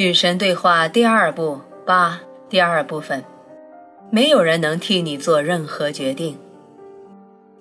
[0.00, 2.18] 与神对话第二部八
[2.48, 3.22] 第二部分，
[4.10, 6.38] 没有人能替你做任何决定。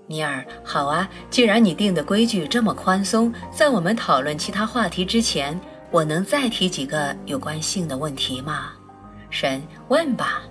[0.08, 5.60] 尼尔，好啊，既然你定的规矩这么宽松，在我们讨论其他话题之前，
[5.92, 8.70] 我能再提几个有关性的问题吗？
[9.30, 10.42] 神问吧。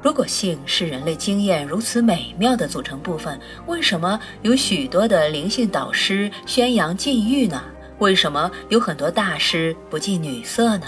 [0.00, 7.62] 如果性是人类经验如此美妙的组成部分，为什么有许多的灵性导师宣扬禁欲呢？
[7.98, 10.86] 为什么有很多大师不近女色呢？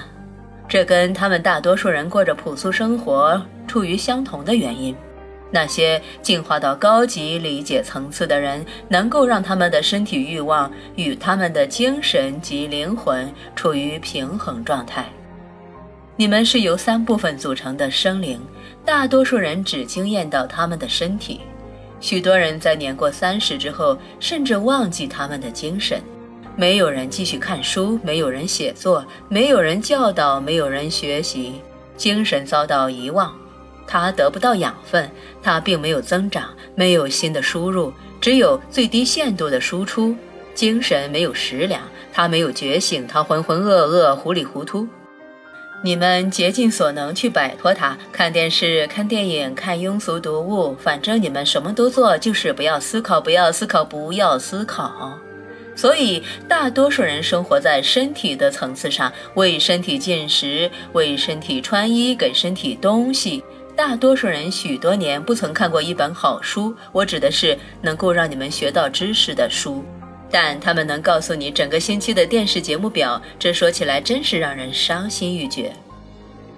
[0.68, 4.94] 这跟他们大多数人过着朴素生活处于相同的原因。
[5.50, 15.06] 那些进化到高级理解层次的人，能够让他们的身体欲望与他们的精神及灵魂处于平衡状态。
[16.16, 18.38] 你们是由三部分组成的生灵，
[18.84, 21.40] 大多数人只惊艳到他们的身体，
[21.98, 26.02] 许多人在年过三十之后甚至忘记他们的精神。
[26.58, 31.60] 没有人继续看书，没有人写作，没有人教导，没有人学习，
[31.96, 33.32] 精神遭到遗忘，
[33.86, 35.08] 他得不到养分，
[35.40, 40.16] 他并没有增长，没有新的输入，只有最低限度的输出。
[40.52, 41.80] 精神没有食粮，
[42.12, 44.88] 他没有觉醒，他浑浑噩噩，糊里糊涂。
[45.84, 55.20] 你们竭尽所能去摆脱它，看电视、看电影、看庸俗读物，反正你们什么都做，就是不要思考，不要思考，不要思考。
[55.78, 63.44] 所以，大多数人生活在身体的层次上，为身体进食，为身体穿衣，给身体东西。
[63.76, 69.84] 大多数人许多年不曾看过一本好书，我指的是能够让你们学到知识的书。
[70.28, 75.72] 但他们能告诉你整个星期的电视节目表，这说起来真是让人伤心欲绝。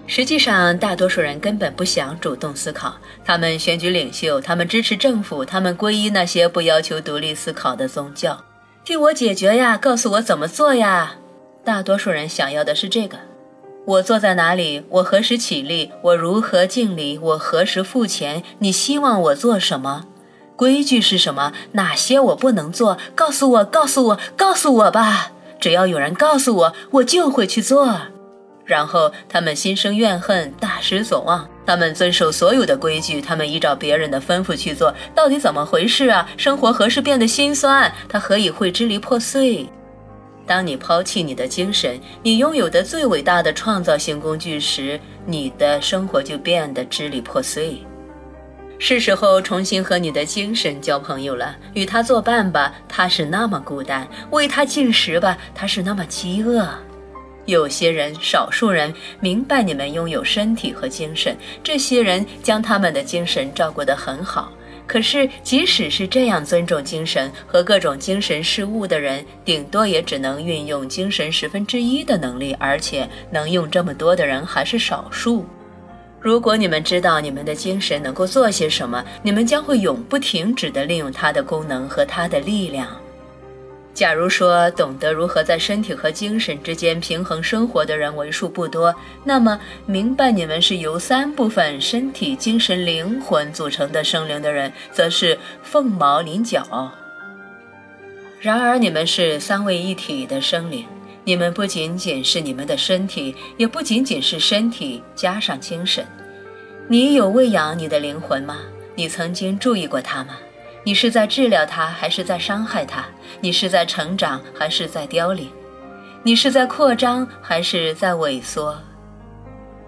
[0.06, 2.96] 实际上，大多数人根本不想主动思考。
[3.22, 8.42] 他们选举领袖，他们支持政府，他们皈依那些不要求独立思考的宗教。
[8.84, 11.16] 替我解决呀，告诉我怎么做呀。
[11.62, 13.18] 大多数人想要的是这个：
[13.84, 14.84] 我坐在哪里？
[14.88, 15.92] 我何时起立？
[16.02, 17.18] 我如何敬礼？
[17.18, 18.42] 我何时付钱？
[18.60, 20.06] 你希望我做什么？
[20.56, 21.52] 规矩是什么？
[21.72, 22.96] 哪些我不能做？
[23.14, 25.32] 告诉我，告诉我，告诉我吧！
[25.60, 28.00] 只要有人告诉我，我就会去做。
[28.64, 31.49] 然后他们心生怨恨，大失所望。
[31.70, 34.92] 他们遵守所有的规矩，他们依照别人的吩咐去做。
[35.14, 36.28] 到底怎么回事啊？
[36.36, 37.92] 生活何时变得心酸？
[38.08, 39.68] 它何以会支离破碎？
[40.48, 47.80] 当你抛弃你的精神，你拥有的最伟大的创造性工具时，你的生活就变得支离破碎。
[48.80, 56.68] 是时候重新和你的精神交朋友了，与他作伴吧，他是那么孤单；为他进食吧，他是那么饥饿。
[57.46, 64.52] 有些人，少数人明白你们拥有身体和精神，这些人将他们的精神照顾得很好。
[64.86, 75.46] 可是，即使是这样尊重精神和各种精神事物的人，顶多也只能运用精神十分之一的能力，而且能用这么多的人还是少数。
[76.20, 82.99] 如果你们知道你们的精神能够做些什么，你们将会永不停止地利用它的功能和它的力量。
[83.92, 96.90] 假如说懂得如何在身体和精神之间平衡生活的人为数不多，那么明白你们是由三部分身体、精神、灵魂组成的生灵的人，则是凤毛麟角。
[98.40, 100.86] 然而，你们是三位一体的生灵。
[101.24, 106.02] 你们不仅仅是你们的身体，也不仅仅是身体加上精神。
[106.88, 108.56] 你有喂养你的灵魂吗？
[108.94, 110.38] 你曾经注意过它吗？
[110.82, 113.04] 你是在治疗它，还是在伤害它？
[113.40, 115.50] 你是在成长，还是在凋零？
[116.22, 118.78] 你是在扩张，还是在萎缩？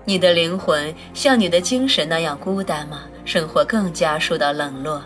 [0.04, 3.04] 你的灵魂像你的精神那样孤单吗？
[3.25, 5.03] 生活更加受到冷落。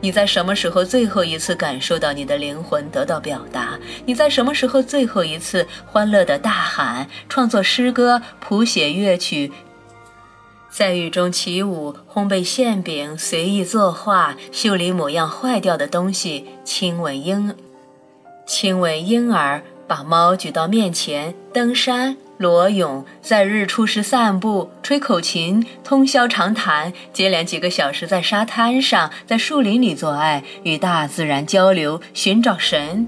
[0.00, 3.78] 你在什么时候最后一次感受到你的灵魂得到表达？
[4.04, 9.50] 你在什么时候最后一次欢乐的大喊、创作诗歌、谱写乐曲，
[10.76, 17.54] 在雨中起舞、烘焙馅饼、随意作画、修理某样坏掉的东西、亲吻婴、
[18.44, 22.16] 亲吻婴儿、把猫举到面前、登山？
[22.38, 33.06] 裸泳，在日出时散步，吹口琴，通宵长谈，接连几个小时在沙滩上，在树林里做爱，与大自然交流，寻找神。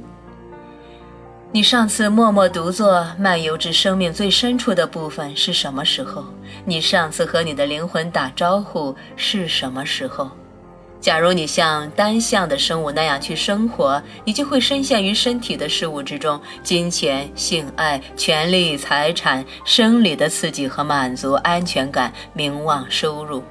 [1.57, 6.23] 你上次默默独坐，漫游至生命最深处的部分是什么时候？
[6.67, 10.31] 你上次和你的灵魂打招呼是什么时候？
[11.01, 23.43] 假如你像单向的生物那样去生活，你就会深陷于身体的事物之中，金钱、性爱、权力、财产、生理的刺激和满足、安全感、名望、收入。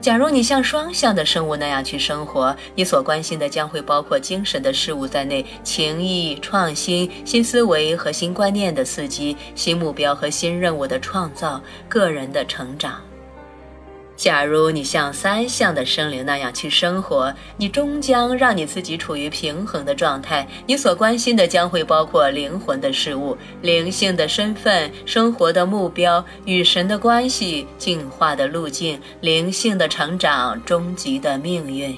[0.00, 13.07] 假如你像双向的生物那样去生活，你所关心的将会包括精神的事物在内，情谊、创新、新思维和新观念的刺激，新目标和新任务的创造，个人的成长。
[14.18, 20.44] 假如你像三项的生灵那样去生活，你终将让你自己处于平衡的状态。
[20.66, 31.96] 你所关心的将会包括灵魂的事物、灵性的身份、生活的目标、与神的关系、进化的路径、灵性的成长、终极的命运。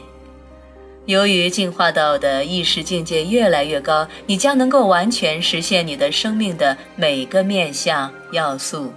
[1.06, 8.93] 由于进化到的意识境界越来越高，你将能够完全实现你的生命的每个面向要素。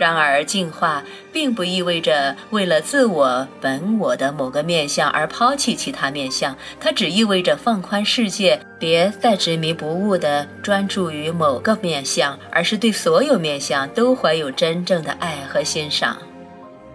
[0.00, 16.16] 然而，进化并不意味着为了自我本我的某个面相而抛弃其他面相，它只意味着放宽世界，别再执迷不悟地专注于某个面相，而是对所有面相都怀有真正的爱和欣赏。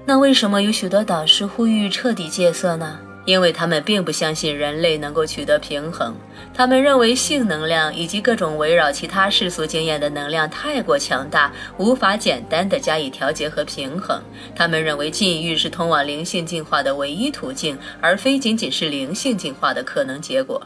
[0.04, 2.98] 那为什么有许多导师呼吁彻底戒色呢？
[3.25, 6.16] 因为他们并不相信人类能够取得平衡，
[6.54, 14.22] 他们认为性能量以及各种围绕其他世俗经验的能量太过强大，无法简单的加以调节和平衡。
[14.56, 20.62] 他们认为禁欲是通往灵性进化的唯一途径，而非仅仅是灵性进化的可能结果。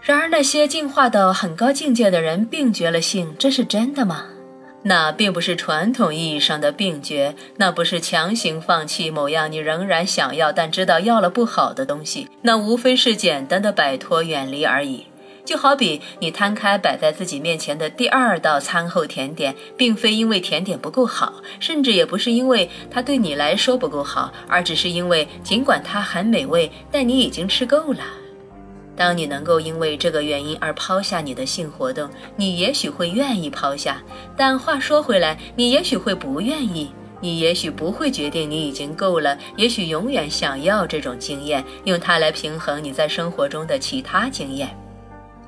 [0.00, 4.26] 然而，那些进化到很高境界的人并绝了性，这是真的吗？
[4.88, 15.04] 那并不是传统意义上的病绝，那不是强行放弃某样你仍然想要但知道要了不好的东西，那无非是简单的摆脱、远离而已。
[15.44, 28.00] 就好比你摊开摆在自己面前的第二道餐后甜点，并非因为甜点不够好，甚至也不是因为它对你来说不够好，而只是因为尽管它很美味，但你已经吃够了。
[28.98, 34.02] 当你能够因为这个原因而抛下你的性活动，你也许会愿意抛下。
[34.36, 36.90] 但话说回来，你也许会不愿意，
[37.20, 44.76] 你也许不会决定你已经够了，也许永远想要这种经验，用它来平衡你在生活中的其他经验。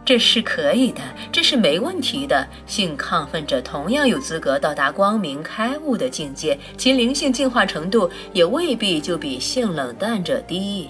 [0.05, 1.01] 这是可以的，
[1.31, 2.47] 这是没问题的。
[2.67, 10.89] 性亢奋者同样有资格到达光明开悟的境界，其灵性进化程度也未必就比性冷淡者低。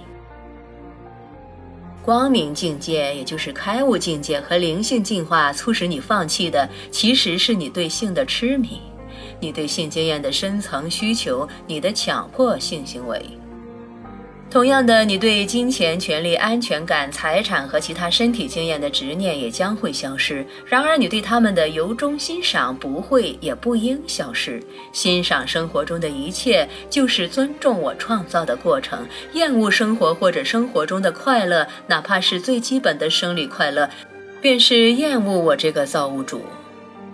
[2.02, 8.80] 光明境界，也就是开悟境界和灵性进化，促使你放弃的，其实是你对性的痴迷，
[9.38, 13.20] 你对性经验的深层需求，你的强迫性行为。
[14.50, 20.44] 同样的，你对金钱、权利、安全感、财产和其他身体经验的执念也将会消失。
[20.66, 24.60] 然而，你对他们的由衷欣赏不会也不应消失。
[24.92, 28.98] 欣赏生活中的一切，就是尊重我创造的过程；
[29.34, 33.88] 厌恶生活或者生活中的快乐，哪怕是最基本的生理快乐，
[34.40, 36.42] 便是厌恶我这个造物主。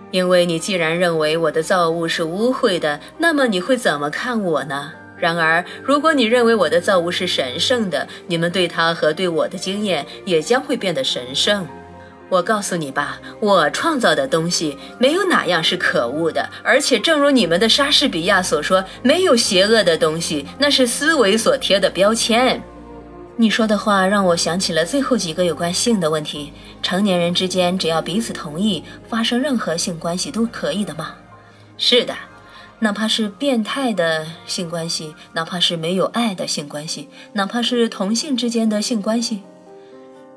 [0.09, 4.93] 因为你既然认为我的造物是污秽的，那么你会怎么看我呢？
[5.19, 11.67] 然而，如果你认为我的造物是神圣的，你们对他和对我的经验也将会变得神圣。
[12.29, 22.61] 我告诉你吧，我创造的东西没有哪样是可恶的，而且正如你们的莎士比亚所说，没有邪恶的东西，那是思维所贴的标签。
[23.37, 26.51] 你说的话让我想起了最后几个有关性的问题：
[26.83, 31.15] 成年人之间只要彼此同意，发生任何性关系都可以的吗？
[31.77, 32.13] 是的。
[32.79, 39.41] 哪怕是变态的性关系，哪怕是没有爱的性关系，哪怕是同性之间的性关系。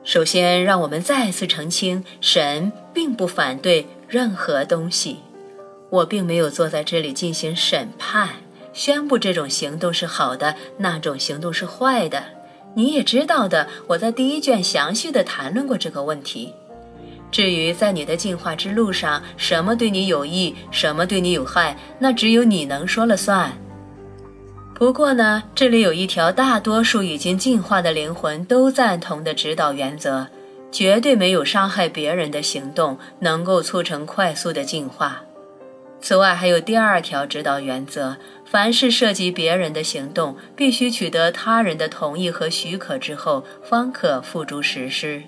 [0.02, 5.18] 首先，让我们再次澄清：神并不反对任何东西。
[5.90, 8.36] 我并没有坐在这里进行审判，
[8.72, 12.22] 宣布这种行动是好的，那种行动是坏的。
[12.74, 16.54] 你也知道的，我在第一卷详细的谈论过这个问题。
[17.30, 23.52] 至于在你的进化之路上，什么对你有益，什么对你有害，那只有你能说了算。
[24.74, 30.28] 不过呢，这里有一条大多数已经进化的灵魂都赞同的指导原则：
[30.72, 35.22] 绝对没有伤害别人的行动能够促成快速的进化。
[36.00, 45.24] 此外，还有第二条指导原则：凡是涉及别人的行动，必须取得他人的同意和许可之后，方可付诸实施。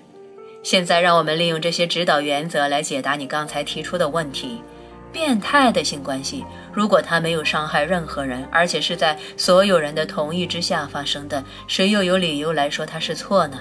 [0.63, 4.63] 现在，让我们利用这些指导原则来解答你刚才提出的问题：
[5.11, 13.59] 变态的性关系，如果它没有伤害任何人，而且是在所有人的同意之下发生的，谁又有理由来说它是错呢？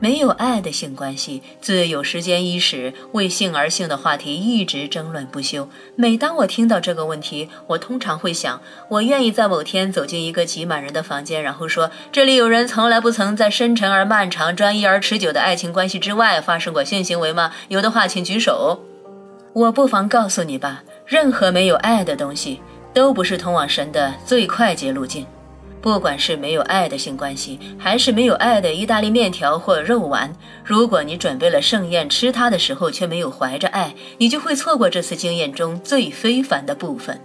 [0.00, 5.68] 没有爱的性关系，自有时间伊始，为性而性的话题一直争论不休。
[5.96, 17.52] 每当我听到这个问题，我通常会想：我愿意在某天走进一个挤满人的房间，然后说：“这里有人从来不曾在深沉而漫长、专一而持久的爱情关系之外发生过性行为吗？
[17.66, 18.84] 有的话，请举手。”
[19.54, 22.60] 我不妨告诉你吧，任何没有爱的东西，
[22.94, 25.26] 都不是通往神的最快捷路径。
[25.80, 30.32] 不管是没有爱的性关系，还是没有爱的意大利面条或肉丸，
[30.64, 37.20] 如果你准备了盛宴吃它的时候却没有怀着爱，你就会错过这次经验中最非凡的部分。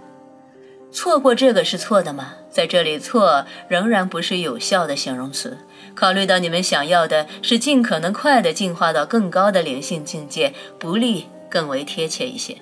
[0.92, 2.34] 错过这个是错的吗？
[2.48, 5.58] 在这里，错仍然不是有效的形容词。
[5.96, 12.56] 考虑到你们想要的是尽可能快的进化到更高的灵性境界，不利更为贴切一些。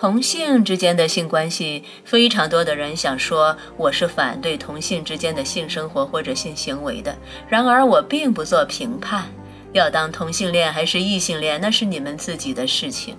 [0.00, 7.14] 同性之间的性关系，非常多的人想说我是反对同性之间的性生活或者性行为的。
[7.50, 9.26] 然而我并不做评判，
[9.74, 13.14] 要当同性恋还是异性恋，那是你们自己的事情。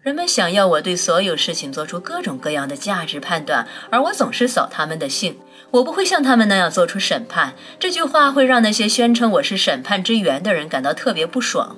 [0.00, 5.36] 人们想要我对所有事情做出各种各样的价值判断，而我总是扫他们的兴。
[5.72, 7.52] 我不会像他们那样做出审判。
[7.78, 11.76] 这句话会让那些宣称我是审判之源的人感到特别不爽。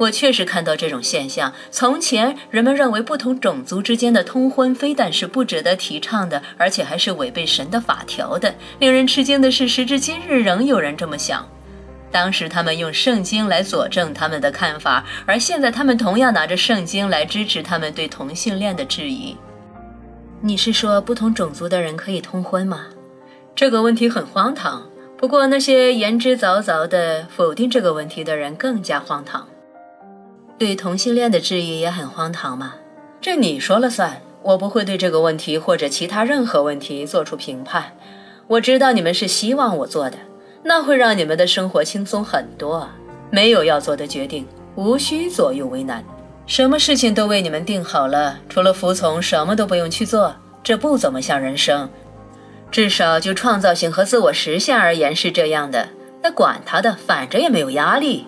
[0.00, 1.52] 我确实看到这种现象。
[1.70, 8.54] 从前，人们认为不同种族之间的通婚非但是不值得提倡的，而且还是违背神的法条的。
[8.78, 11.46] 令人吃惊的是，时至今日，仍有人这么想。
[12.10, 19.36] 当时，他们用圣经来佐证他们的看法，而现在，他们同样拿着圣经来支持他们对同性恋的质疑。
[20.40, 22.86] 你是说，不同种族的人可以通婚吗？
[23.54, 24.88] 这个问题很荒唐。
[25.18, 29.46] 不过，那些言之凿凿地否定这个问题的人更加荒唐。
[30.60, 32.74] 对同性恋的质疑也很荒唐吗？
[33.18, 37.96] 这你说了算，我不会对这个问题或者其他任何问题做出评判。
[38.46, 40.18] 我知道你们是希望我做的，
[40.62, 42.86] 那会让你们的生活轻松很多。
[43.30, 46.04] 没有要做的决定，无需左右为难，
[46.44, 50.36] 什么事情都为你们定好了，除了服从，什么都不用去做。
[50.62, 51.88] 这不怎么像人生，
[52.70, 55.88] 至少就创造性和自我实现而言是这样的。
[56.22, 58.26] 那管他的，反正也没有压力。